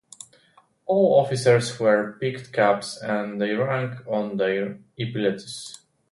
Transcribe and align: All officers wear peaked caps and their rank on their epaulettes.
All 0.87 1.19
officers 1.19 1.79
wear 1.79 2.13
peaked 2.13 2.51
caps 2.51 2.97
and 3.03 3.39
their 3.39 3.63
rank 3.63 3.99
on 4.07 4.35
their 4.37 4.79
epaulettes. 4.97 5.85